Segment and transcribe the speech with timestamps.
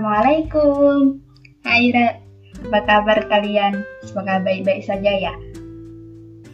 [0.00, 1.20] Assalamualaikum.
[1.60, 2.16] Hai Ra,
[2.56, 3.84] apa kabar kalian?
[4.00, 5.36] Semoga baik-baik saja ya.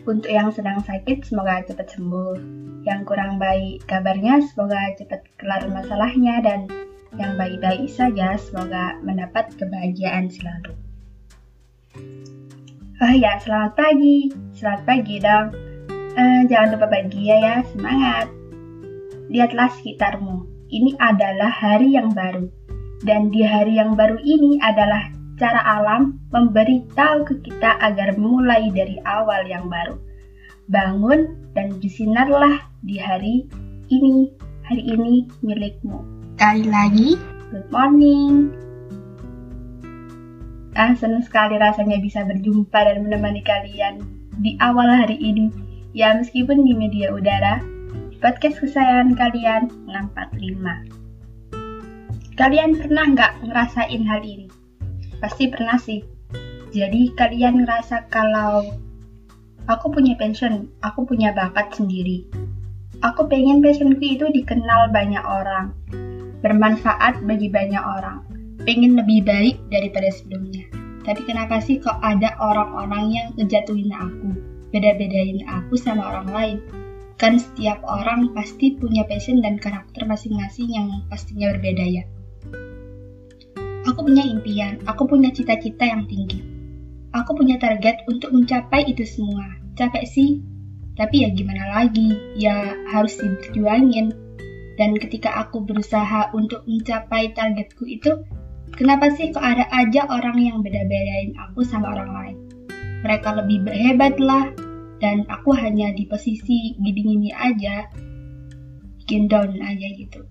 [0.03, 2.43] Untuk yang sedang sakit, semoga cepat sembuh.
[2.83, 6.67] Yang kurang baik kabarnya, semoga cepat kelar masalahnya dan
[7.23, 10.75] yang baik-baik saja, semoga mendapat kebahagiaan selalu.
[12.99, 14.27] Oh ya, selamat pagi.
[14.59, 15.55] Selamat pagi dong.
[16.19, 18.27] Eh, jangan lupa bahagia ya, semangat.
[19.31, 20.67] Lihatlah sekitarmu.
[20.67, 22.56] Ini adalah hari yang baru
[23.05, 28.97] dan di hari yang baru ini adalah cara alam memberitahu ke kita agar mulai dari
[29.05, 30.01] awal yang baru.
[30.73, 33.45] Bangun dan bersinarlah di hari
[33.93, 34.33] ini.
[34.67, 36.03] Hari ini milikmu.
[36.43, 37.15] Kali lagi,
[37.55, 38.51] good morning.
[40.75, 44.03] Ah, senang sekali rasanya bisa berjumpa dan menemani kalian
[44.43, 45.49] di awal hari ini.
[45.97, 47.63] Ya, meskipun di media udara,
[48.21, 50.96] podcast kesayangan kalian 645.
[52.37, 54.45] Kalian pernah nggak ngerasain hal ini?
[55.25, 56.05] Pasti pernah sih.
[56.69, 58.77] Jadi kalian ngerasa kalau
[59.65, 62.29] aku punya passion, aku punya bakat sendiri.
[63.01, 65.73] Aku pengen passionku itu dikenal banyak orang,
[66.45, 68.21] bermanfaat bagi banyak orang,
[68.69, 70.69] pengen lebih baik daripada sebelumnya.
[71.09, 74.37] Tapi kenapa sih kok ada orang-orang yang ngejatuhin aku,
[74.77, 76.59] beda-bedain aku sama orang lain?
[77.17, 82.05] Kan setiap orang pasti punya passion dan karakter masing-masing yang pastinya berbeda ya.
[83.87, 86.43] Aku punya impian, aku punya cita-cita yang tinggi.
[87.15, 89.47] Aku punya target untuk mencapai itu semua.
[89.79, 90.43] Capek sih,
[90.99, 94.11] tapi ya gimana lagi, ya harus diperjuangin.
[94.75, 98.27] Dan ketika aku berusaha untuk mencapai targetku itu,
[98.75, 102.37] kenapa sih kok ada aja orang yang beda-bedain aku sama orang lain?
[103.07, 104.51] Mereka lebih hebat lah,
[104.99, 107.87] dan aku hanya di posisi gini-gini aja,
[108.99, 110.27] bikin down aja gitu.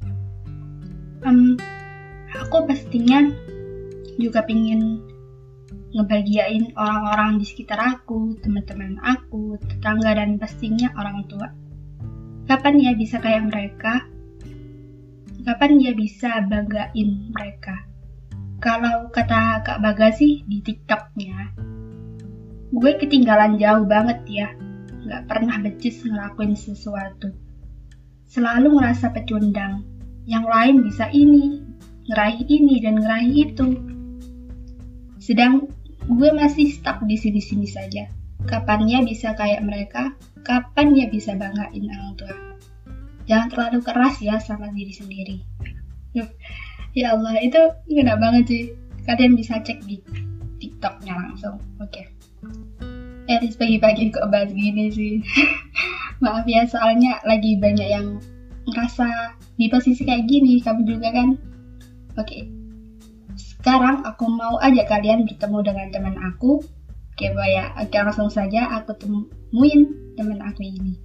[1.24, 1.58] Um,
[2.44, 3.32] aku pastinya
[4.20, 5.00] juga pingin
[5.96, 11.48] ngebahagiain orang-orang di sekitar aku, teman-teman aku, tetangga, dan pastinya orang tua.
[12.46, 14.04] Kapan ya bisa kayak mereka?
[15.48, 17.88] Kapan dia bisa banggain mereka?
[18.60, 21.56] Kalau kata Kak Baga sih di TikToknya,
[22.76, 24.48] gue ketinggalan jauh banget ya.
[25.06, 27.32] Gak pernah becis ngelakuin sesuatu.
[28.26, 29.86] Selalu ngerasa pecundang.
[30.26, 31.65] Yang lain bisa ini,
[32.10, 33.68] ngeraih ini dan ngeraih itu.
[35.18, 35.70] Sedang
[36.06, 38.06] gue masih stuck di sini-sini saja.
[38.46, 40.14] Kapannya bisa kayak mereka?
[40.46, 42.36] Kapannya bisa banggain orang tua?
[43.26, 45.38] Jangan terlalu keras ya sama diri sendiri.
[47.00, 47.58] ya Allah, itu
[47.90, 48.64] ngena banget sih.
[49.10, 49.98] Kalian bisa cek di
[50.62, 51.58] TikToknya langsung.
[51.82, 52.06] Oke.
[52.06, 52.06] Okay.
[53.26, 55.18] Eh, pagi-pagi kok bahas gini sih.
[56.24, 58.22] Maaf ya, soalnya lagi banyak yang
[58.70, 60.62] ngerasa di posisi kayak gini.
[60.62, 61.34] Kamu juga kan?
[62.16, 62.48] Oke.
[63.36, 66.64] Sekarang aku mau aja kalian bertemu dengan teman aku.
[67.16, 70.96] Oke, ya, oke langsung saja aku temuin teman aku ini.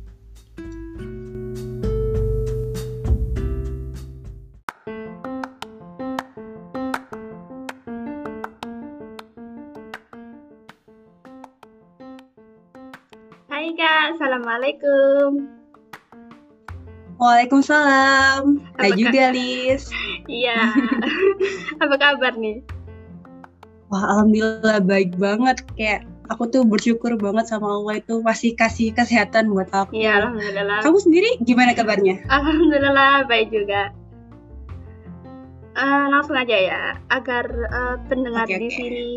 [13.50, 15.59] Hai kak, assalamualaikum.
[17.20, 18.64] Waalaikumsalam.
[18.81, 19.92] Hai juga, Lis.
[20.25, 20.72] Iya.
[21.84, 22.64] Apa kabar nih?
[23.92, 25.60] Wah, alhamdulillah baik banget.
[25.76, 30.00] Kayak aku tuh bersyukur banget sama Allah itu masih kasih kesehatan buat aku.
[30.00, 30.80] Iya, alhamdulillah.
[30.80, 32.25] Kamu sendiri gimana kabarnya?
[32.32, 33.92] Alhamdulillah baik juga.
[35.76, 36.82] Uh, langsung aja ya,
[37.12, 38.76] agar uh, pendengar okay, di okay.
[38.80, 39.09] sini,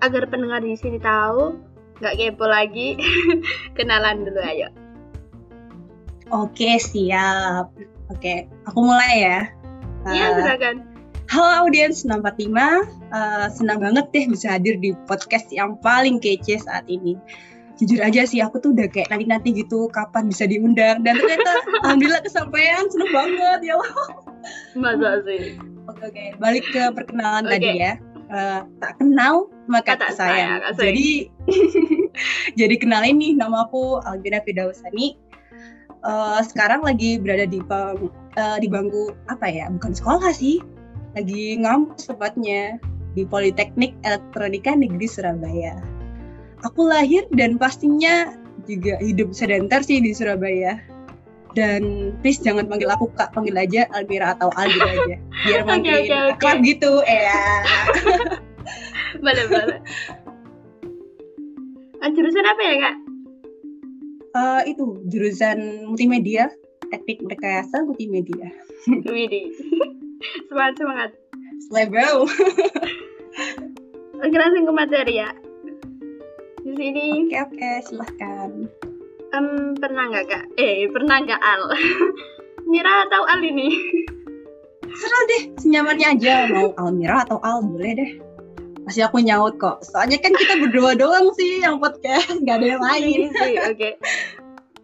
[0.00, 1.60] agar pendengar di sini tahu,
[1.98, 2.96] nggak kepo lagi,
[3.76, 4.83] kenalan dulu ayo.
[6.34, 7.70] Oke, siap.
[8.10, 9.40] Oke, aku mulai ya.
[10.10, 10.76] Iya, uh, silakan.
[11.30, 12.50] Halo audiens 645,
[13.14, 17.14] uh, senang banget deh bisa hadir di podcast yang paling kece saat ini.
[17.78, 21.06] Jujur aja sih, aku tuh udah kayak nanti-nanti gitu, kapan bisa diundang.
[21.06, 23.94] Dan ternyata, alhamdulillah kesampaian, seneng banget ya Allah.
[24.74, 25.54] Masa sih?
[25.86, 26.24] Oke, oke.
[26.42, 27.62] Balik ke perkenalan okay.
[27.62, 27.92] tadi ya.
[28.34, 30.58] Uh, tak kenal maka tak sayang.
[30.66, 30.82] sayang.
[30.82, 31.30] Jadi,
[32.60, 35.22] jadi kenalin nih, nama aku Albina Fidausani
[36.04, 40.60] uh, sekarang lagi berada di bang, uh, di bangku apa ya bukan sekolah sih
[41.14, 42.78] lagi ngampus tepatnya
[43.14, 45.78] di Politeknik Elektronika Negeri Surabaya.
[46.66, 48.34] Aku lahir dan pastinya
[48.66, 50.82] juga hidup sedentar sih di Surabaya.
[51.54, 55.16] Dan please jangan panggil aku kak, panggil aja Almira atau Aldi aja,
[55.46, 56.54] biar makin okay, okay, okay.
[56.66, 57.46] gitu, ya.
[59.24, 59.78] boleh boleh.
[62.04, 62.94] Ah, jurusan apa ya kak?
[64.34, 66.50] Uh, itu jurusan multimedia
[66.90, 68.50] teknik rekayasa multimedia
[69.10, 69.50] Widi
[70.50, 71.10] semangat semangat
[71.72, 72.28] Lebel.
[74.24, 75.30] Oke langsung ke materi ya.
[76.64, 77.28] Di sini.
[77.28, 78.50] Oke oke silahkan.
[79.34, 80.44] Um, pernah nggak kak?
[80.56, 81.62] Eh pernah nggak Al?
[82.70, 83.68] Mira atau Al ini?
[84.94, 86.46] Serah deh, senyamannya aja.
[86.48, 88.10] Mau Almira atau Al boleh deh.
[88.84, 89.80] Pasti aku nyaut kok.
[89.84, 93.20] Soalnya kan kita berdua doang sih yang podcast, nggak ada yang lain.
[93.32, 93.60] Oke.
[93.72, 93.92] Okay.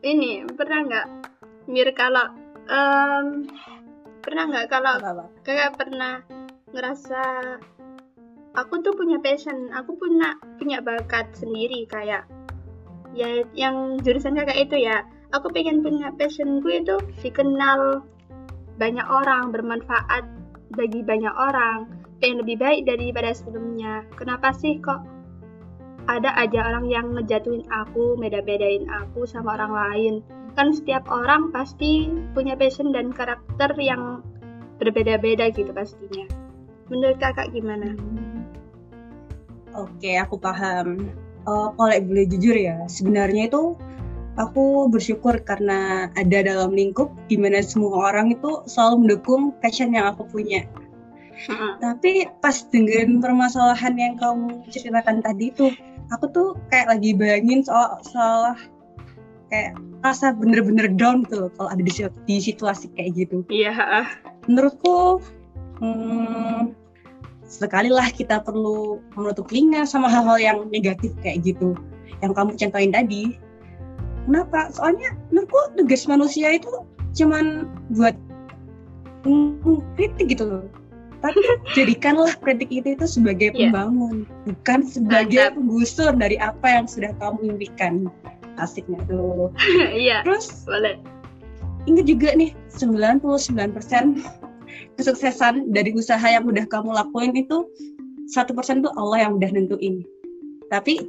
[0.00, 1.06] Ini pernah nggak
[1.68, 2.26] Mir kalau
[2.66, 3.46] um,
[4.24, 4.96] pernah nggak kalau
[5.44, 6.24] kakak pernah
[6.72, 7.22] ngerasa
[8.56, 12.24] aku tuh punya passion, aku punya punya bakat sendiri kayak
[13.12, 15.02] ya yang jurusan kakak itu ya
[15.34, 18.02] aku pengen punya passion gue itu dikenal
[18.78, 20.24] banyak orang bermanfaat
[20.74, 25.00] bagi banyak orang yang lebih baik daripada sebelumnya kenapa sih kok
[26.08, 30.14] ada aja orang yang ngejatuhin aku beda-bedain aku sama orang lain
[30.58, 34.20] kan setiap orang pasti punya passion dan karakter yang
[34.82, 36.26] berbeda-beda gitu pastinya
[36.90, 37.94] menurut kakak gimana?
[39.78, 41.14] Oke, aku paham.
[41.46, 43.78] Uh, kalau boleh jujur ya, sebenarnya itu
[44.36, 50.10] aku bersyukur karena ada dalam lingkup di mana semua orang itu selalu mendukung passion yang
[50.10, 50.66] aku punya.
[51.80, 55.72] Tapi pas dengan permasalahan yang kamu ceritakan tadi tuh,
[56.12, 58.56] aku tuh kayak lagi bayangin soal soal
[59.48, 61.92] kayak rasa bener-bener down tuh gitu kalau ada di,
[62.28, 63.42] di situasi kayak gitu.
[63.48, 63.72] Iya.
[63.72, 64.04] Yeah.
[64.48, 65.20] Menurutku,
[65.80, 66.76] hmm,
[67.48, 71.74] sekalilah kita perlu menutup telinga sama hal-hal yang negatif kayak gitu
[72.20, 73.40] yang kamu contohin tadi
[74.28, 74.70] Kenapa?
[74.70, 76.70] Soalnya menurutku tugas manusia itu
[77.16, 77.66] cuman
[77.96, 78.14] buat
[79.96, 80.64] kritik gitu loh.
[81.20, 81.40] Tapi
[81.76, 83.68] jadikanlah kritik itu itu sebagai iya.
[83.68, 84.44] pembangun, yeah.
[84.48, 85.56] bukan sebagai Mantap.
[85.60, 88.08] penggusur dari apa yang sudah kamu impikan.
[88.56, 89.52] Asiknya tuh.
[90.04, 90.24] Iya.
[90.24, 90.96] Terus boleh.
[91.88, 94.20] Ingat juga nih, 99%
[95.00, 97.64] kesuksesan dari usaha yang udah kamu lakuin itu
[98.28, 100.04] satu persen tuh Allah yang udah nentuin.
[100.68, 101.00] Tapi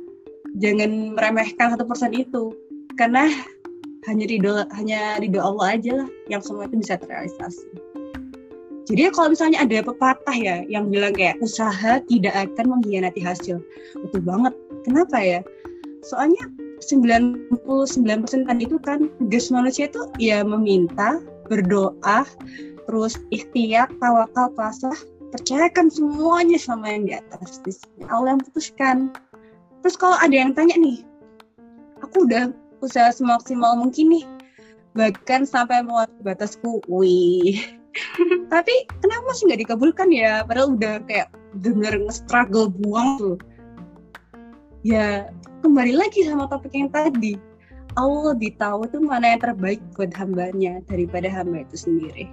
[0.58, 2.52] jangan meremehkan satu persen itu
[2.96, 3.30] karena
[4.10, 7.91] hanya ridho hanya ridho Allah aja lah yang semua itu bisa terrealisasi.
[8.90, 13.62] Jadi ya kalau misalnya ada pepatah ya yang bilang kayak usaha tidak akan mengkhianati hasil.
[14.02, 14.54] Betul banget.
[14.84, 15.40] Kenapa ya?
[16.02, 16.50] Soalnya
[16.82, 17.54] 99%
[18.50, 22.26] tadi itu kan tugas manusia itu ya meminta, berdoa,
[22.90, 24.98] terus ikhtiar, tawakal, pasrah,
[25.30, 27.62] percayakan semuanya sama yang di atas.
[28.10, 29.14] Allah yang putuskan.
[29.86, 31.06] Terus kalau ada yang tanya nih,
[32.02, 32.50] aku udah
[32.82, 34.26] usaha semaksimal mungkin nih
[34.92, 37.56] bahkan sampai mau batasku wih
[38.48, 38.74] tapi
[39.04, 40.44] kenapa sih nggak dikabulkan ya?
[40.48, 41.28] Padahal udah kayak
[41.60, 43.38] bener-bener nge-struggle buang tuh.
[44.82, 45.30] Ya
[45.62, 47.38] kembali lagi sama topik yang tadi.
[48.00, 52.32] Allah lebih tahu tuh mana yang terbaik buat hambanya daripada hamba itu sendiri.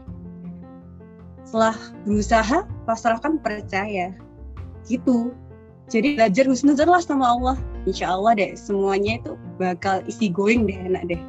[1.42, 1.74] Setelah
[2.06, 4.14] berusaha pasrahkan percaya.
[4.86, 5.34] Gitu.
[5.88, 7.56] Jadi belajar husnuzon lah sama Allah.
[7.88, 11.22] Insya Allah deh semuanya itu bakal isi going deh enak deh.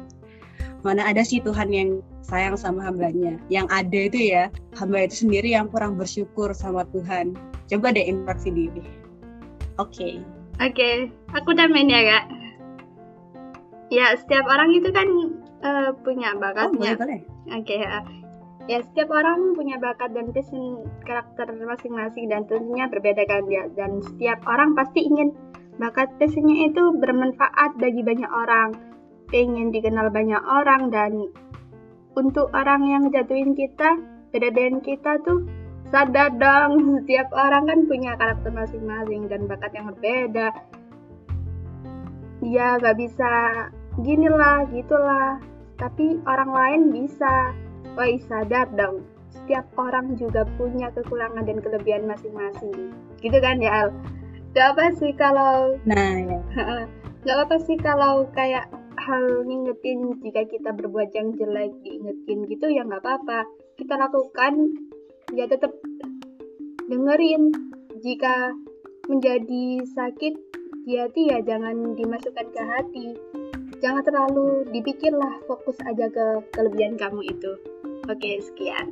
[0.86, 3.40] Mana ada sih Tuhan yang sayang sama hambanya.
[3.48, 4.44] Yang ada itu ya
[4.76, 7.36] hamba itu sendiri yang kurang bersyukur sama Tuhan.
[7.70, 9.00] Coba deh interaksi diri
[9.80, 9.96] oke.
[9.96, 10.14] Okay.
[10.60, 10.94] oke okay.
[11.32, 12.24] aku udah main ya kak.
[13.90, 15.08] Ya setiap orang itu kan
[15.64, 18.06] uh, punya bakatnya oh, oke okay, uh,
[18.70, 23.66] ya setiap orang punya bakat dan passion karakter masing-masing dan tentunya berbeda kan ya?
[23.74, 25.34] Dan setiap orang pasti ingin
[25.80, 28.76] bakat passionnya itu bermanfaat bagi banyak orang.
[29.30, 31.30] Pengen dikenal banyak orang dan
[32.16, 33.98] untuk orang yang jatuhin kita
[34.30, 35.46] beda-bedain kita tuh
[35.90, 40.48] sadar dong setiap orang kan punya karakter masing-masing dan bakat yang berbeda
[42.40, 43.32] dia gak bisa
[44.00, 45.42] gini lah gitulah
[45.80, 47.56] tapi orang lain bisa
[47.98, 49.02] Woi sadar dong,
[49.34, 52.94] setiap orang juga punya kekurangan dan kelebihan masing-masing.
[53.18, 53.88] Gitu kan ya Al?
[54.54, 55.74] Gak apa sih kalau...
[55.82, 56.38] Nah ya.
[57.26, 62.82] Gak apa sih kalau kayak hal ngingetin jika kita berbuat yang jelek diingetin gitu ya
[62.82, 63.46] nggak apa-apa
[63.78, 64.74] kita lakukan
[65.34, 65.70] ya tetap
[66.90, 67.54] dengerin
[68.02, 68.50] jika
[69.06, 70.34] menjadi sakit
[70.88, 73.06] di hati ya jangan dimasukkan ke hati
[73.78, 77.52] jangan terlalu dipikirlah fokus aja ke kelebihan kamu itu
[78.10, 78.90] Oke, sekian.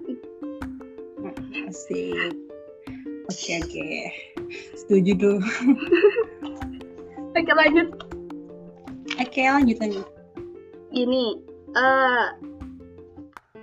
[1.66, 2.38] Asik.
[3.26, 3.86] Oke, oke.
[4.78, 5.38] Setuju tuh.
[7.38, 8.07] oke, lanjut.
[9.18, 10.06] Oke, lanjut lanjut.
[10.94, 11.34] Gini,
[11.74, 12.26] uh,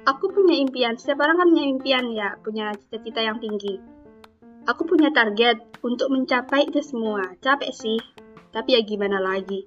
[0.04, 1.00] aku punya impian.
[1.00, 3.80] Setiap orang kan punya impian ya, punya cita-cita yang tinggi.
[4.68, 7.38] Aku punya target untuk mencapai itu semua.
[7.40, 8.02] Capek sih,
[8.52, 9.64] tapi ya gimana lagi.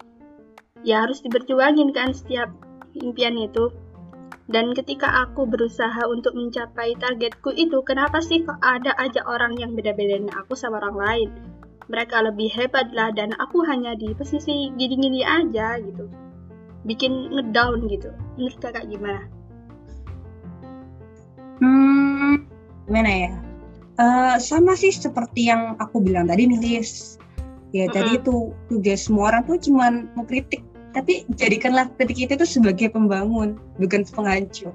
[0.85, 2.53] Ya harus diberjuangin kan setiap
[2.95, 3.73] impian itu
[4.49, 10.25] Dan ketika aku berusaha untuk mencapai targetku itu, kenapa sih ada aja orang yang beda-bedain
[10.33, 11.29] aku sama orang lain?
[11.89, 16.09] Mereka lebih hebat lah dan aku hanya di posisi gini-gini aja gitu.
[16.85, 18.13] Bikin ngedown gitu.
[18.37, 19.25] Menurut kakak gimana?
[21.59, 22.45] Hmm,
[22.87, 23.33] gimana ya?
[23.99, 27.17] Uh, sama sih seperti yang aku bilang tadi nih, Liz.
[27.73, 27.97] Ya, mm -hmm.
[27.97, 28.37] tadi itu
[28.69, 30.65] tugas semua orang tuh cuman mengkritik
[30.99, 34.75] tapi jadikanlah kritik itu tuh sebagai pembangun bukan penghancur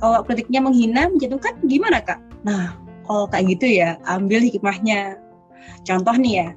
[0.00, 2.16] kalau kritiknya menghina menjatuhkan gimana kak
[2.48, 2.72] nah
[3.04, 5.19] kalau kayak gitu ya ambil hikmahnya
[5.84, 6.48] contoh nih ya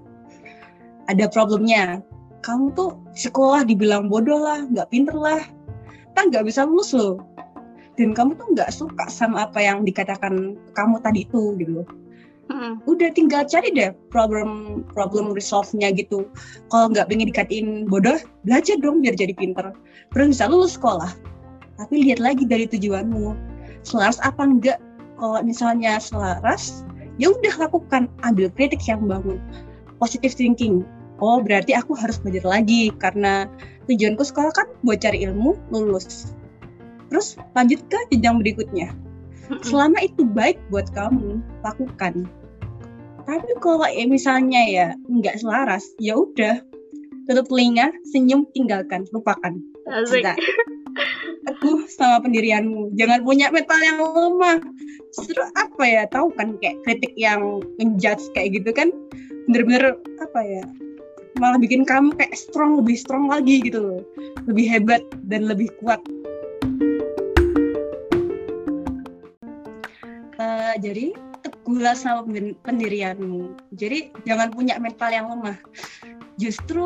[1.11, 1.99] ada problemnya
[2.43, 5.41] kamu tuh sekolah dibilang bodoh lah nggak pinter lah
[6.13, 7.19] tak nggak bisa lulus loh
[7.95, 11.83] dan kamu tuh nggak suka sama apa yang dikatakan kamu tadi itu gitu
[12.51, 12.83] Hmm.
[12.83, 16.27] Udah tinggal cari deh problem problem resolve-nya gitu.
[16.67, 19.71] Kalau nggak pengen dikatain bodoh, belajar dong biar jadi pinter.
[20.11, 21.15] Terus bisa lulus sekolah.
[21.79, 23.33] Tapi lihat lagi dari tujuanmu.
[23.87, 24.79] Selaras apa enggak?
[25.17, 26.83] Kalau misalnya selaras,
[27.17, 28.09] ya udah lakukan.
[28.25, 29.41] Ambil kritik yang bangun.
[29.97, 30.85] Positive thinking.
[31.21, 33.47] Oh berarti aku harus belajar lagi karena
[33.87, 36.33] tujuanku sekolah kan buat cari ilmu, lulus.
[37.07, 38.91] Terus lanjut ke jenjang berikutnya
[39.63, 42.27] selama itu baik buat kamu lakukan
[43.23, 46.59] tapi kalau ya misalnya ya nggak selaras ya udah
[47.27, 49.55] tutup telinga senyum tinggalkan lupakan
[49.87, 50.19] aku
[51.95, 52.93] sama pendirianmu.
[52.97, 54.59] Jangan punya mental yang lemah.
[55.13, 56.03] Justru apa ya?
[56.09, 58.89] Tahu kan kayak kritik yang menjudge kayak gitu kan?
[59.49, 60.63] Bener-bener apa ya?
[61.41, 64.01] Malah bikin kamu kayak strong lebih strong lagi gitu loh.
[64.49, 66.01] Lebih hebat dan lebih kuat.
[70.41, 71.13] Uh, jadi
[71.45, 72.25] teguhlah sama
[72.65, 73.53] pendirianmu.
[73.77, 75.57] Jadi jangan punya mental yang lemah.
[76.41, 76.83] Justru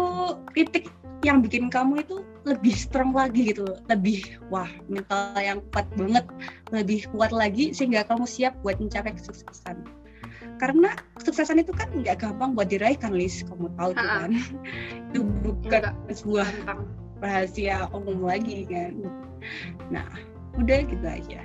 [0.51, 0.91] kritik
[1.25, 4.21] yang bikin kamu itu lebih strong lagi gitu, lebih
[4.53, 6.25] wah mental yang kuat banget,
[6.69, 9.81] lebih kuat lagi sehingga kamu siap buat mencapai kesuksesan.
[10.57, 13.45] Karena kesuksesan itu kan nggak gampang buat diraih kan, Lis.
[13.45, 14.31] Kamu tahu tuh kan.
[15.13, 16.49] itu bukan sebuah
[17.21, 18.97] rahasia umum lagi kan.
[19.93, 20.09] Nah,
[20.57, 21.41] udah gitu aja.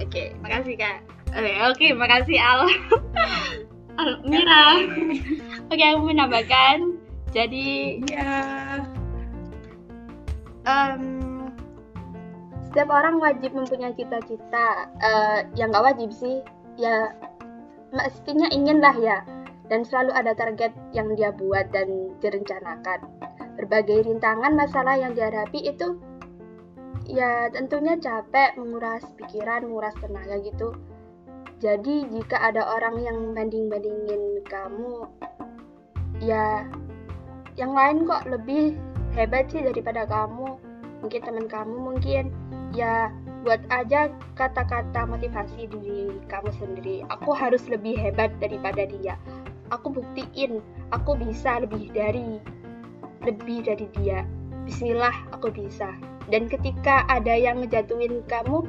[0.00, 1.04] Oke, okay, makasih Kak.
[1.36, 2.60] Oke, okay, makasih Al.
[4.00, 4.64] Al Mira.
[5.68, 6.99] Oke, okay, aku menambahkan.
[7.30, 8.34] Jadi ya
[10.66, 11.02] um,
[12.70, 14.90] setiap orang wajib mempunyai cita-cita.
[14.98, 16.42] Uh, yang nggak wajib sih,
[16.78, 17.14] ya
[17.94, 19.22] mestinya ingin lah ya.
[19.70, 23.06] Dan selalu ada target yang dia buat dan direncanakan.
[23.54, 25.94] Berbagai rintangan masalah yang dihadapi itu
[27.10, 30.70] ya tentunya capek menguras pikiran menguras tenaga gitu
[31.58, 35.10] jadi jika ada orang yang banding-bandingin kamu
[36.22, 36.70] ya
[37.60, 38.72] yang lain kok lebih
[39.12, 40.56] hebat sih daripada kamu.
[41.04, 42.32] Mungkin teman kamu mungkin.
[42.72, 43.12] Ya
[43.44, 44.08] buat aja
[44.40, 46.96] kata-kata motivasi diri kamu sendiri.
[47.12, 49.20] Aku harus lebih hebat daripada dia.
[49.68, 52.40] Aku buktiin aku bisa lebih dari
[53.20, 54.24] lebih dari dia.
[54.64, 55.92] Bismillah aku bisa.
[56.32, 58.64] Dan ketika ada yang ngejatuhin kamu,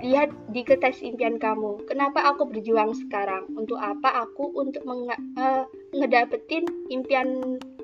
[0.00, 1.82] lihat di kertas impian kamu.
[1.90, 3.50] Kenapa aku berjuang sekarang?
[3.58, 4.54] Untuk apa aku?
[4.54, 6.64] Untuk uh, ngedapetin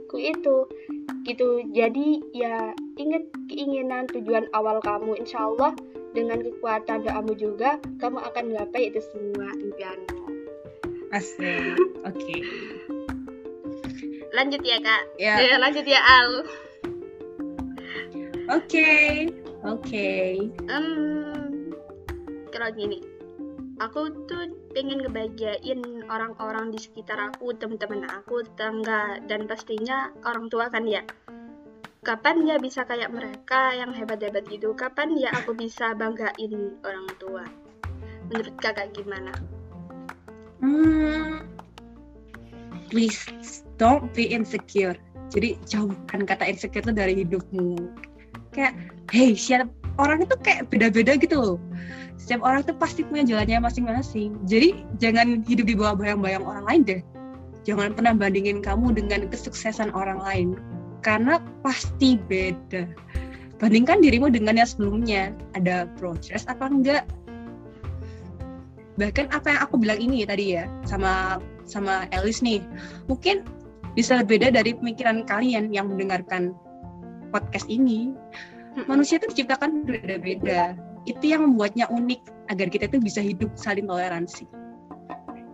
[0.08, 0.56] impianku itu?
[1.28, 1.48] Gitu.
[1.76, 5.20] Jadi ya ingat keinginan tujuan awal kamu.
[5.20, 5.76] Insya Allah
[6.16, 10.24] dengan kekuatan doamu juga kamu akan menggapai itu semua impianmu.
[11.12, 11.76] Asik.
[12.08, 12.16] Oke.
[12.16, 12.40] Okay.
[14.32, 15.02] Lanjut ya kak.
[15.20, 15.36] Ya.
[15.40, 15.60] Yeah.
[15.60, 16.30] Lanjut ya Al.
[18.48, 19.08] Oke, okay.
[19.60, 19.84] oke.
[19.84, 20.48] Okay.
[20.72, 21.76] Um,
[22.48, 23.04] kalau gini,
[23.76, 30.68] aku tuh pengen ngebahagiain orang-orang di sekitar aku, teman-teman aku, tetangga, dan pastinya orang tua
[30.68, 31.02] kan ya.
[32.06, 34.72] Kapan ya bisa kayak mereka yang hebat-hebat gitu?
[34.72, 37.44] Kapan ya aku bisa banggain orang tua?
[38.32, 39.34] Menurut kakak gimana?
[40.62, 41.44] Hmm,
[42.88, 43.28] please
[43.76, 44.96] don't be insecure.
[45.28, 47.76] Jadi jauhkan kata insecure itu dari hidupmu
[48.52, 48.74] kayak
[49.12, 51.58] hey siapa orang itu kayak beda-beda gitu loh.
[52.18, 54.38] Setiap orang tuh pasti punya jalannya masing-masing.
[54.46, 57.00] Jadi jangan hidup di bawah bayang-bayang orang lain deh.
[57.66, 60.48] Jangan pernah bandingin kamu dengan kesuksesan orang lain.
[61.02, 62.86] Karena pasti beda.
[63.58, 65.34] Bandingkan dirimu dengan yang sebelumnya.
[65.58, 67.04] Ada progress apa enggak?
[68.98, 72.62] Bahkan apa yang aku bilang ini tadi ya sama sama Elis nih.
[73.06, 73.46] Mungkin
[73.94, 76.54] bisa beda dari pemikiran kalian yang mendengarkan
[77.30, 78.14] podcast ini
[78.86, 82.20] manusia itu diciptakan berbeda-beda itu yang membuatnya unik
[82.52, 84.44] agar kita itu bisa hidup saling toleransi.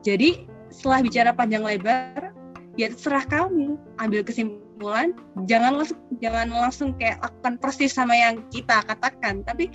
[0.02, 2.34] Jadi setelah bicara panjang lebar
[2.74, 5.14] ya terserah kamu ambil kesimpulan
[5.46, 9.70] jangan langsung jangan langsung kayak lakukan persis sama yang kita katakan tapi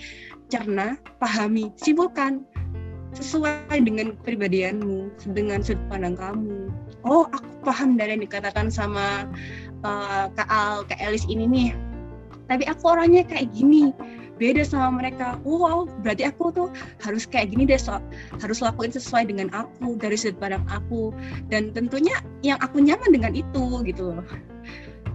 [0.52, 2.44] cerna pahami simpulkan
[3.16, 6.70] sesuai dengan kepribadianmu dengan sudut pandang kamu.
[7.02, 9.26] Oh aku paham dari yang dikatakan sama
[9.82, 11.68] uh, Kak Al Kak Elis ini nih
[12.50, 13.94] tapi aku orangnya kayak gini.
[14.42, 15.38] Beda sama mereka.
[15.46, 16.68] Wow berarti aku tuh
[17.04, 18.02] harus kayak gini deh so,
[18.42, 21.14] harus lakuin sesuai dengan aku dari sudut pandang aku.
[21.46, 24.24] Dan tentunya yang aku nyaman dengan itu gitu loh.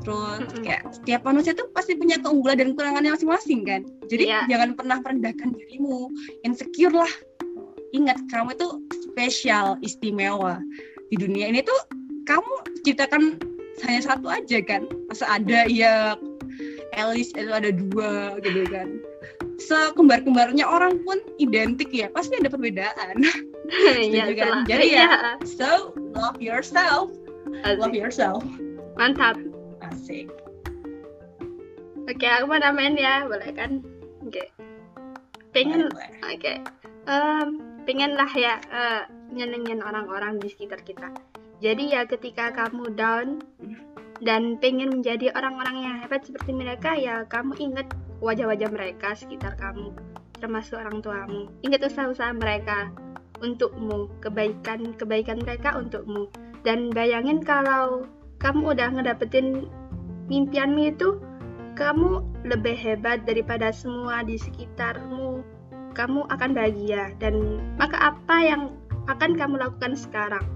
[0.05, 3.81] Terus kayak setiap manusia tuh pasti punya keunggulan dan kekurangannya masing-masing kan?
[4.05, 4.45] Jadi yeah.
[4.45, 6.13] jangan pernah merendahkan dirimu.
[6.45, 7.09] Insecure lah.
[7.97, 8.67] Ingat kamu itu
[9.09, 10.61] spesial istimewa.
[11.09, 11.79] Di dunia ini tuh
[12.29, 12.53] kamu
[12.85, 13.41] ciptakan
[13.89, 14.85] hanya satu aja kan?
[15.09, 16.13] Masa ada ya
[16.93, 19.01] Elis itu ada dua gitu kan.
[19.57, 23.17] Sekembar-kembarnya orang pun identik ya pasti ada perbedaan.
[23.97, 24.61] Iya kan?
[24.69, 25.09] jadi ya iya.
[25.41, 27.09] so love yourself.
[27.65, 27.81] Asik.
[27.81, 28.45] love yourself.
[28.93, 29.41] Mantap.
[29.81, 30.29] Asik.
[32.05, 33.81] Oke okay, aku mau namain ya boleh kan?
[34.21, 34.37] Oke.
[34.37, 34.47] Okay.
[35.49, 36.05] pengen oke
[36.37, 36.61] okay.
[37.09, 37.57] um,
[37.89, 41.09] pengen lah ya uh, nyenengin orang-orang di sekitar kita.
[41.63, 43.41] Jadi ya ketika kamu down
[44.23, 47.87] dan pengen menjadi orang-orang yang hebat seperti mereka ya kamu ingat
[48.23, 49.91] wajah-wajah mereka sekitar kamu
[50.39, 51.47] termasuk orang tuamu.
[51.63, 52.91] Ingat usaha-usaha mereka
[53.43, 56.29] untukmu kebaikan-kebaikan mereka untukmu.
[56.63, 58.07] Dan bayangin kalau
[58.39, 59.69] kamu udah ngedapetin
[60.27, 61.19] mimpianmu itu
[61.75, 65.43] kamu lebih hebat daripada semua di sekitarmu.
[65.95, 67.15] Kamu akan bahagia.
[67.19, 68.61] Dan maka apa yang
[69.07, 70.54] akan kamu lakukan sekarang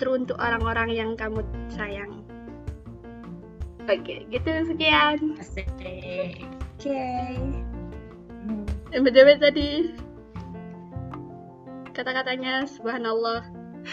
[0.00, 2.24] teruntuk orang-orang yang kamu sayang.
[3.84, 5.36] Oke, okay, gitu sekian.
[5.36, 5.66] Oke.
[6.80, 7.36] Okay.
[8.40, 8.64] Hmm.
[8.90, 9.92] BTW tadi
[11.92, 13.44] kata-katanya subhanallah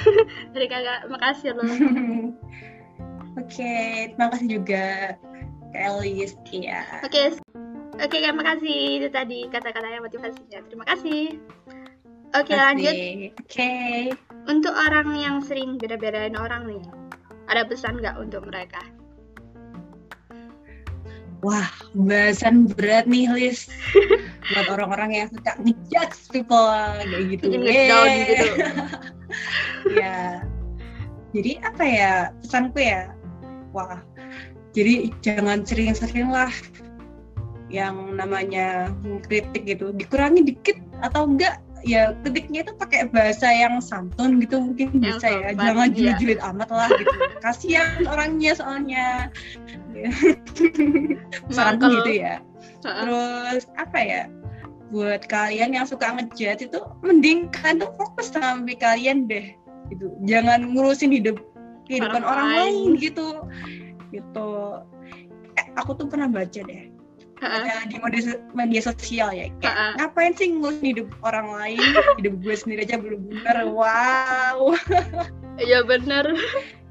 [0.55, 1.67] dari kakak makasih loh.
[3.37, 4.85] Oke, okay, terima kasih juga
[5.75, 6.33] Elis.
[6.47, 6.71] Oke.
[7.03, 7.27] Okay.
[7.97, 10.59] Oke, okay, terima kasih itu tadi kata-katanya motivasinya.
[10.69, 11.41] Terima kasih.
[12.37, 12.93] Oke, okay, lanjut.
[12.93, 13.33] Oke.
[13.49, 14.26] Okay.
[14.47, 16.83] Untuk orang yang sering beda-bedain orang nih,
[17.51, 18.79] ada pesan nggak untuk mereka?
[21.43, 23.67] Wah, bahasan berat nih, Lis.
[24.55, 27.45] Buat orang-orang yang suka ngejudge people kayak gitu.
[27.59, 28.47] down gitu.
[30.01, 30.41] ya.
[31.35, 33.11] Jadi apa ya pesanku ya?
[33.75, 33.99] Wah,
[34.71, 36.49] jadi jangan sering-sering lah
[37.67, 38.95] yang namanya
[39.27, 39.91] kritik gitu.
[39.91, 45.27] Dikurangi dikit atau enggak ya ketiknya itu pakai bahasa yang santun gitu mungkin yang bisa
[45.31, 45.95] ya jangan iya.
[45.95, 47.15] julid-julid amat lah gitu.
[47.43, 49.05] Kasihan orangnya soalnya.
[51.49, 52.43] Saran nah, gitu ya.
[52.83, 54.21] Terus apa ya
[54.91, 59.55] buat kalian yang suka ngejat itu mending kalian tuh fokus sampai kalian deh
[59.87, 60.11] gitu.
[60.27, 61.39] Jangan ngurusin hidup
[61.87, 62.89] kehidupan orang, orang lain.
[62.99, 63.47] gitu.
[64.11, 64.49] Gitu.
[65.55, 66.96] Eh, aku tuh pernah baca deh
[67.41, 68.21] uh di media,
[68.57, 71.81] media sosial ya kayak ngapain sih ngurus hidup orang lain
[72.17, 74.73] hidup gue sendiri aja belum bener wow
[75.65, 76.33] iya bener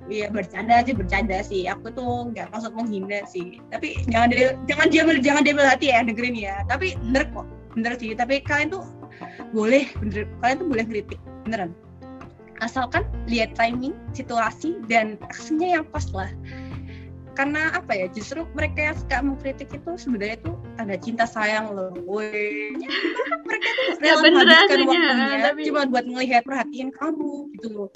[0.06, 1.66] Iya bercanda sih bercanda sih.
[1.66, 3.59] Aku tuh nggak maksud menghina sih.
[3.74, 6.62] Tapi jangan dia jangan dia jangan dia hati ya dengerin ya.
[6.70, 8.14] Tapi bener kok bener sih.
[8.14, 8.87] Tapi kalian tuh
[9.50, 11.74] boleh bener kalian tuh boleh kritik beneran.
[12.64, 16.30] Asalkan lihat timing, situasi dan aksinya yang pas lah
[17.37, 21.92] karena apa ya justru mereka yang suka mengkritik itu sebenarnya itu ada cinta sayang loh.
[22.09, 22.72] Woi.
[23.46, 25.61] mereka tuh rela menghabiskan waktunya tapi...
[25.68, 27.90] cuma buat ngelihat perhatian kamu gitu loh.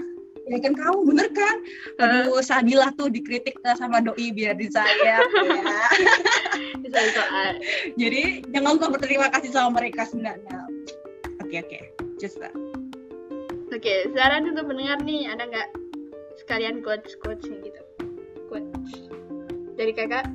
[0.51, 1.57] Ya kan kamu bener kan?
[2.05, 2.43] Aduh uh.
[2.45, 5.19] Sadilah tuh dikritik sama doi biar disayang ya.
[8.01, 10.69] Jadi jangan lupa berterima kasih sama mereka sebenarnya.
[11.41, 11.71] Oke okay, oke.
[11.73, 11.83] Okay.
[12.21, 12.53] just that.
[13.71, 15.69] Oke okay, saran untuk mendengar nih ada nggak
[16.43, 17.81] sekalian quotes quotes gitu?
[18.51, 19.10] Quotes
[19.81, 20.29] dari kakak?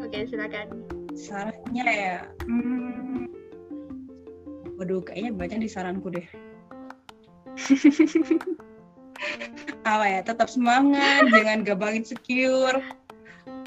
[0.00, 0.72] Oke silakan.
[1.12, 3.28] Sarannya ya hmm,
[4.80, 6.24] waduh kayaknya banyak di saranku deh.
[9.84, 12.80] Apa ya tetap semangat jangan gampang insecure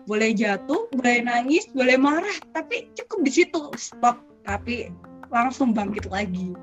[0.09, 4.17] boleh jatuh boleh nangis boleh marah tapi cukup di situ stop.
[4.49, 4.89] Tapi
[5.29, 6.57] langsung bangkit lagi.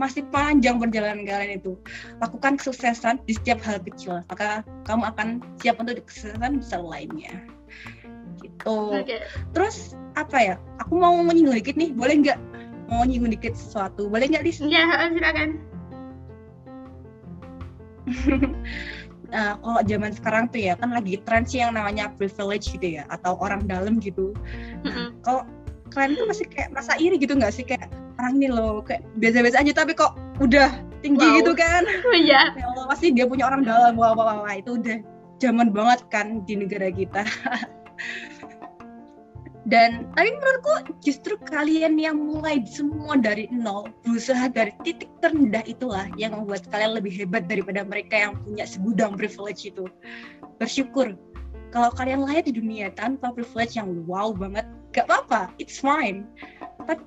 [0.00, 1.76] Masih panjang perjalanan kalian itu.
[2.20, 5.28] Lakukan kesuksesan di setiap hal kecil maka kamu akan
[5.60, 7.55] siap untuk kesuksesan besar lainnya
[8.42, 8.92] gitu.
[9.02, 9.20] Okay.
[9.52, 12.38] terus apa ya aku mau menyinggung dikit nih boleh nggak?
[12.88, 14.58] Mau nyinggung dikit sesuatu boleh nggak Lis?
[14.64, 15.60] Ya silakan.
[19.26, 23.04] Nah kalau zaman sekarang tuh ya kan lagi tren sih yang namanya privilege gitu ya
[23.10, 24.30] atau orang dalam gitu.
[24.86, 25.42] Nah, kalau
[25.90, 27.66] kalian tuh masih kayak masa iri gitu nggak sih?
[27.66, 27.90] Kayak
[28.22, 30.70] orang ini loh kayak biasa-biasa aja tapi kok udah
[31.02, 31.36] tinggi wow.
[31.42, 31.82] gitu kan?
[32.22, 32.54] Iya.
[32.54, 33.98] Ya Allah pasti dia punya orang dalam.
[33.98, 35.02] Wah wah wah itu udah
[35.42, 37.26] zaman banget kan di negara kita
[39.66, 46.06] dan tapi menurutku justru kalian yang mulai semua dari nol berusaha dari titik terendah itulah
[46.14, 49.90] yang membuat kalian lebih hebat daripada mereka yang punya segudang privilege itu.
[50.62, 51.18] Bersyukur.
[51.74, 55.50] Kalau kalian lahir di dunia tanpa privilege yang wow banget gak apa-apa.
[55.58, 56.30] It's fine.
[56.86, 57.02] Tapi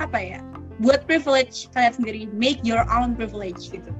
[0.00, 0.40] apa ya
[0.80, 3.92] buat privilege kalian sendiri make your own privilege gitu.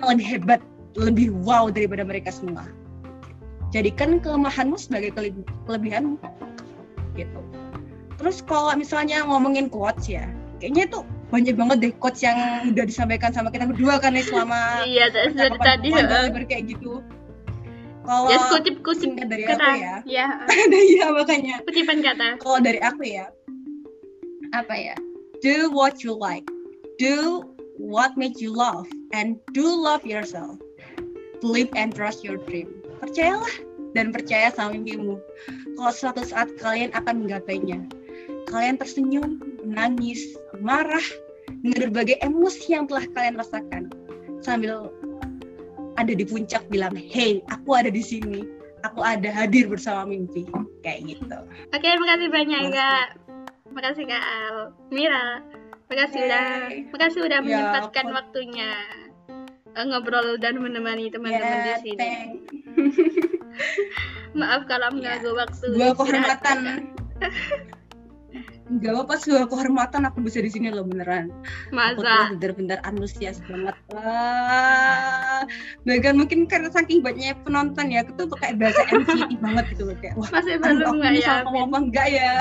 [0.00, 0.60] Yang lebih hebat
[0.96, 2.64] lebih wow daripada mereka semua
[3.70, 5.12] jadikan kelemahanmu sebagai
[5.68, 6.16] kelebihanmu
[7.18, 7.40] gitu.
[8.18, 10.26] Terus kalau misalnya ngomongin quotes ya,
[10.58, 12.38] kayaknya tuh banyak banget deh quotes yang
[12.72, 14.58] udah disampaikan sama kita berdua kan nih selama
[14.90, 15.88] iya dari tadi
[16.48, 17.04] kayak gitu.
[18.08, 19.60] Kalau ya, kutip kutip dari kata.
[19.60, 20.26] aku ya, ya.
[20.72, 21.60] iya makanya.
[21.68, 22.40] Kutipan kata.
[22.40, 23.28] Kalau dari aku ya,
[24.56, 24.96] apa ya?
[25.44, 26.48] Do what you like,
[26.96, 27.44] do
[27.76, 30.56] what makes you love, and do love yourself.
[31.44, 32.77] Believe and trust your dream.
[32.98, 33.54] Percayalah
[33.96, 35.16] dan percaya sama mimpimu
[35.78, 37.80] kalau suatu saat kalian akan menggapainya.
[38.48, 41.04] Kalian tersenyum, menangis, marah,
[41.60, 43.82] dengan berbagai emosi yang telah kalian rasakan.
[44.40, 44.88] Sambil
[45.98, 48.44] ada di puncak bilang, hey, aku ada di sini.
[48.86, 50.46] Aku ada hadir bersama mimpi.
[50.86, 51.38] Kayak gitu.
[51.74, 53.08] Oke, makasih banyak Kak.
[53.74, 54.56] Makasih Kak Al.
[54.94, 55.42] Mira,
[55.90, 56.28] makasih hey.
[56.30, 56.46] udah
[56.94, 58.70] makasih udah ya, menyempatkan waktunya
[59.74, 62.10] eh, ngobrol dan menemani teman-teman yeah, di sini.
[64.38, 65.38] Maaf kalau mengganggu ya.
[65.44, 65.66] waktu.
[65.74, 66.58] Dua kehormatan.
[68.68, 71.32] Gak apa-apa sebuah kehormatan aku bisa di sini loh beneran.
[71.72, 72.28] Masa?
[72.28, 75.48] Aku bener-bener antusias banget lah.
[75.88, 79.96] Bahkan mungkin karena saking banyaknya penonton ya, aku tuh kayak bahasa NCT banget gitu loh
[80.04, 80.20] kayak.
[80.20, 81.32] Wah, masih belum nggak ya?
[81.48, 82.32] Aku apa enggak ya?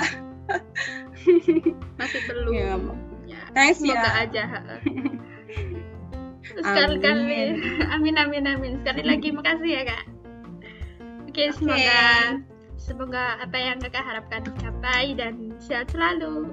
[1.95, 2.51] masih belum.
[2.51, 2.75] Ya,
[3.23, 3.41] ya.
[3.55, 3.95] Thanks ya.
[3.95, 4.43] Semoga aja.
[6.47, 7.39] Sekali kali,
[7.87, 8.71] amin amin amin.
[8.83, 10.16] Sekali lagi makasih ya kak.
[11.37, 12.01] Oke, okay, semoga
[12.81, 16.49] semoga apa yang kakak harapkan tercapai dan sehat selalu.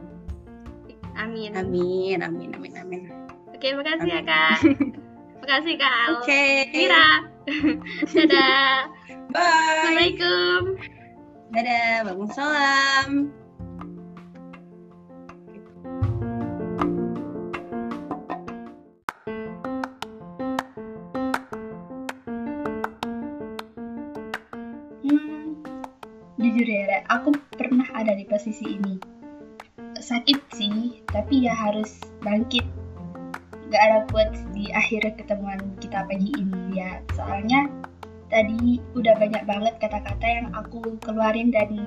[1.16, 1.56] Amin.
[1.56, 3.02] Amin, amin, amin, amin.
[3.48, 4.60] Oke, okay, makasih ya kak.
[5.40, 6.06] makasih kak.
[6.20, 6.28] Oke.
[6.28, 6.84] Okay.
[6.84, 7.08] Mira.
[8.28, 8.76] Dadah.
[9.32, 9.40] Bye.
[9.40, 10.60] Assalamualaikum.
[11.56, 13.08] Dadah, Waalaikumsalam.
[26.44, 29.00] Jujur ya, aku pernah ada di posisi ini.
[29.96, 32.68] Sakit sih, tapi ya harus bangkit.
[33.72, 37.00] Gak ada buat di akhir ketemuan kita pagi ini ya.
[37.16, 37.72] Soalnya
[38.28, 41.80] tadi udah banyak banget kata-kata yang aku keluarin dari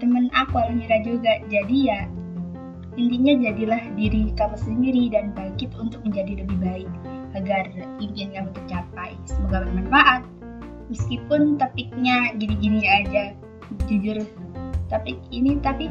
[0.00, 1.44] temen aku Almira juga.
[1.52, 2.08] Jadi ya
[2.96, 6.90] intinya jadilah diri kamu sendiri dan bangkit untuk menjadi lebih baik
[7.36, 7.66] agar
[8.00, 9.12] impian kamu tercapai.
[9.28, 10.22] Semoga bermanfaat.
[10.88, 13.34] Meskipun topiknya gini-gini aja,
[13.86, 14.22] jujur.
[14.88, 15.90] Tapi ini tapi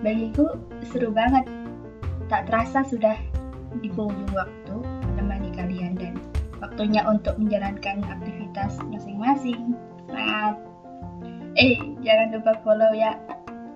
[0.00, 0.56] bagiku
[0.88, 1.44] seru banget.
[2.28, 3.16] Tak terasa sudah
[3.80, 4.74] di penghujung waktu
[5.12, 6.14] menemani kalian dan
[6.60, 9.74] waktunya untuk menjalankan aktivitas masing-masing.
[10.08, 10.68] Semangat
[11.58, 11.74] eh
[12.06, 13.18] jangan lupa follow ya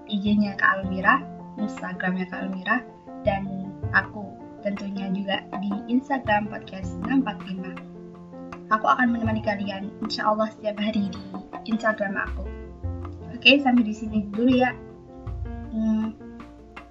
[0.06, 1.18] IG-nya Kak Almira
[1.58, 2.76] Instagramnya Kak Almira
[3.26, 4.30] dan aku
[4.62, 11.22] tentunya juga di Instagram podcast 645 aku akan menemani kalian insya Allah setiap hari di
[11.66, 12.46] Instagram aku
[13.42, 14.70] Oke, sampai di sini dulu ya.
[15.74, 16.14] Hmm,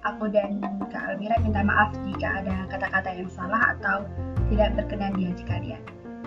[0.04, 0.60] aku dan
[0.92, 4.04] Kak Almira minta maaf jika ada kata-kata yang salah atau
[4.52, 5.80] tidak berkenan di hati kalian.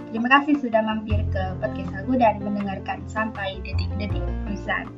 [0.09, 4.89] Terima kasih sudah mampir ke podcast aku dan mendengarkan sampai detik-detik tulisan.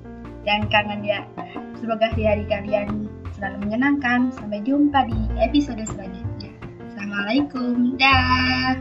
[0.47, 1.27] Dan kangen ya,
[1.75, 4.31] semoga hari-hari kalian selalu menyenangkan.
[4.31, 6.55] Sampai jumpa di episode selanjutnya.
[6.87, 8.79] Assalamualaikum, dah.